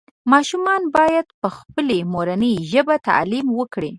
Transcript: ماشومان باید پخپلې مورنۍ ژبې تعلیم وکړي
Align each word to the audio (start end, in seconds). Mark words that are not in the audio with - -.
ماشومان 0.31 0.81
باید 0.97 1.27
پخپلې 1.41 1.99
مورنۍ 2.13 2.53
ژبې 2.71 2.97
تعلیم 3.07 3.47
وکړي 3.59 3.89